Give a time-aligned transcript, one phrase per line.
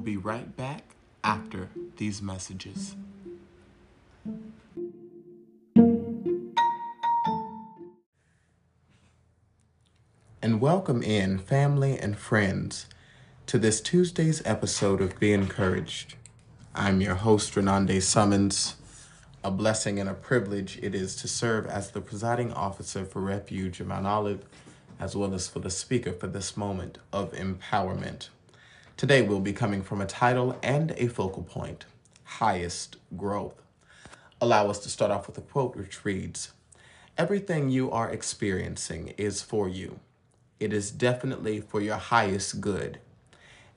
[0.00, 2.96] We'll be right back after these messages.
[10.40, 12.86] And welcome in family and friends
[13.44, 16.14] to this Tuesday's episode of Be Encouraged.
[16.74, 18.76] I'm your host, Renande Summons.
[19.44, 23.82] A blessing and a privilege it is to serve as the presiding officer for Refuge
[23.82, 24.46] in Mount Olive,
[24.98, 28.30] as well as for the speaker for this moment of empowerment.
[29.00, 31.86] Today we'll be coming from a title and a focal point
[32.22, 33.62] highest growth.
[34.42, 36.52] Allow us to start off with a quote which reads
[37.16, 40.00] Everything you are experiencing is for you,
[40.58, 42.98] it is definitely for your highest good.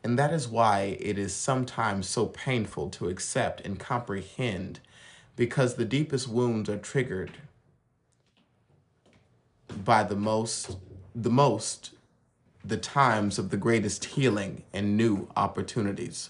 [0.03, 4.81] And that is why it is sometimes so painful to accept and comprehend
[5.37, 7.31] because the deepest wounds are triggered
[9.85, 10.75] by the most
[11.15, 11.91] the most
[12.65, 16.29] the times of the greatest healing and new opportunities.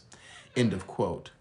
[0.55, 1.31] End of quote.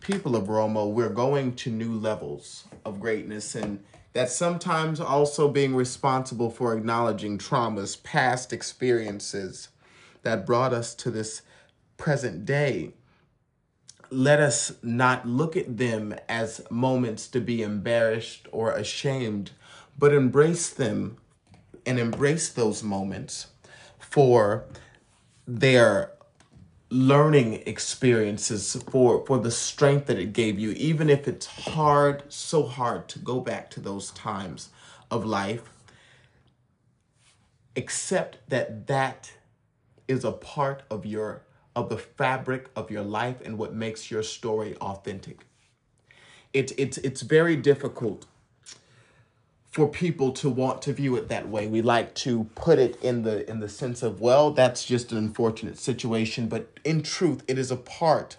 [0.00, 3.82] People of Romo, we're going to new levels of greatness, and
[4.12, 9.68] that's sometimes also being responsible for acknowledging traumas, past experiences
[10.22, 11.42] that brought us to this
[11.96, 12.92] present day.
[14.10, 19.52] Let us not look at them as moments to be embarrassed or ashamed,
[19.98, 21.16] but embrace them
[21.86, 23.48] and embrace those moments
[24.14, 24.64] for
[25.46, 26.10] their
[26.90, 32.62] learning experiences for for the strength that it gave you even if it's hard so
[32.62, 34.68] hard to go back to those times
[35.10, 35.64] of life
[37.76, 39.32] accept that that
[40.06, 41.42] is a part of your
[41.74, 45.44] of the fabric of your life and what makes your story authentic.
[46.52, 48.26] It, it's it's very difficult
[49.74, 51.66] for people to want to view it that way.
[51.66, 55.18] We like to put it in the in the sense of well, that's just an
[55.18, 58.36] unfortunate situation, but in truth, it is a part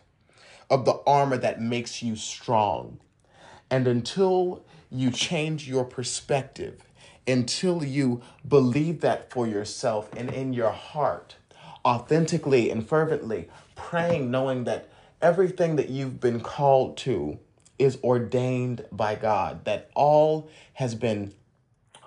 [0.70, 3.00] of the armor that makes you strong.
[3.70, 6.82] And until you change your perspective,
[7.28, 11.36] until you believe that for yourself and in your heart,
[11.84, 14.90] authentically and fervently, praying knowing that
[15.22, 17.40] everything that you've been called to
[17.78, 21.34] is ordained by God, that all has been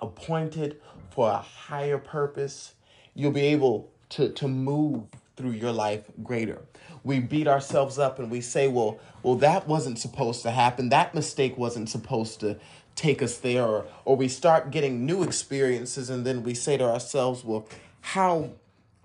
[0.01, 0.79] appointed
[1.11, 2.73] for a higher purpose,
[3.13, 5.03] you'll be able to, to move
[5.35, 6.61] through your life greater.
[7.03, 10.89] We beat ourselves up and we say, well, well, that wasn't supposed to happen.
[10.89, 12.57] That mistake wasn't supposed to
[12.95, 13.63] take us there.
[13.63, 17.67] Or, or we start getting new experiences and then we say to ourselves, well,
[18.01, 18.51] how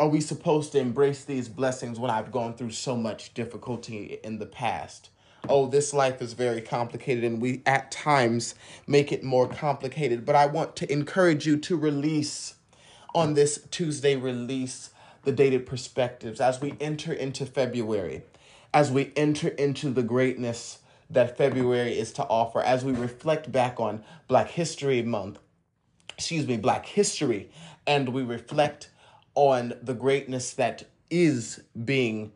[0.01, 4.39] are we supposed to embrace these blessings when I've gone through so much difficulty in
[4.39, 5.11] the past?
[5.49, 8.55] Oh, this life is very complicated, and we at times
[8.87, 10.25] make it more complicated.
[10.25, 12.55] But I want to encourage you to release
[13.15, 14.91] on this Tuesday, release
[15.23, 18.23] the dated perspectives as we enter into February,
[18.73, 20.79] as we enter into the greatness
[21.11, 25.39] that February is to offer, as we reflect back on Black History Month,
[26.17, 27.51] excuse me, Black History,
[27.87, 28.91] and we reflect
[29.35, 32.33] on the greatness that is being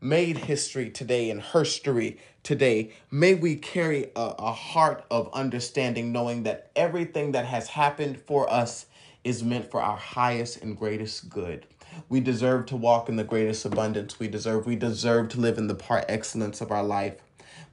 [0.00, 6.44] made history today and herstory today, may we carry a, a heart of understanding, knowing
[6.44, 8.86] that everything that has happened for us
[9.24, 11.66] is meant for our highest and greatest good.
[12.08, 14.66] We deserve to walk in the greatest abundance we deserve.
[14.66, 17.16] We deserve to live in the par excellence of our life.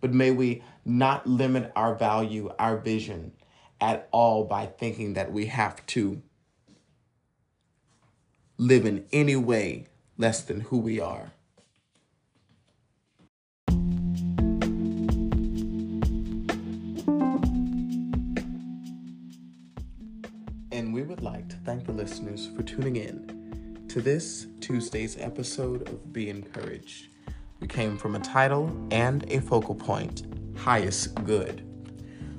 [0.02, 3.34] But may we not limit our value, our vision
[3.80, 6.22] at all by thinking that we have to
[8.58, 9.88] live in any way
[10.18, 11.32] less than who we are.
[21.36, 27.10] Like to thank the listeners for tuning in to this Tuesday's episode of Be Encouraged.
[27.60, 31.62] We came from a title and a focal point highest good.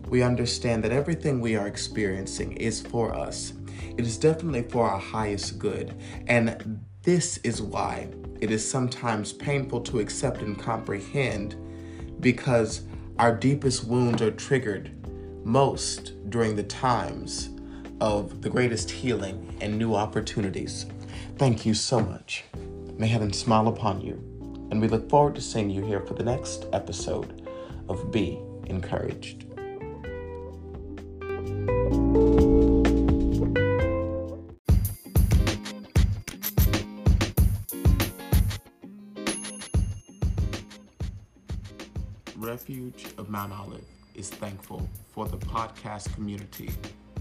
[0.08, 3.52] We understand that everything we are experiencing is for us,
[3.98, 5.94] it is definitely for our highest good.
[6.26, 8.08] And this is why
[8.40, 11.54] it is sometimes painful to accept and comprehend
[12.20, 12.84] because
[13.18, 14.90] our deepest wounds are triggered
[15.44, 17.50] most during the times
[18.00, 20.86] of the greatest healing and new opportunities.
[21.38, 22.44] Thank you so much.
[22.98, 24.14] May heaven smile upon you.
[24.70, 27.46] And we look forward to seeing you here for the next episode
[27.88, 29.44] of Be Encouraged.
[42.36, 43.84] Refuge of Mount Olive
[44.14, 46.70] is thankful for the podcast community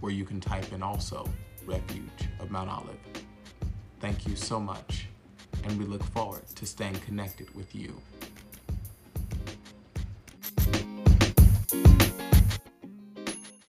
[0.00, 1.28] where you can type in also
[1.66, 2.98] Refuge of Mount Olive.
[4.00, 5.06] Thank you so much,
[5.64, 8.00] and we look forward to staying connected with you.